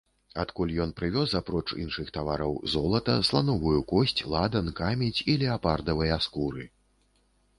[0.43, 6.65] Адтуль ён прывёз, апроч іншых тавараў, золата, слановую косць, ладан, камедзь і леапардавыя скуры.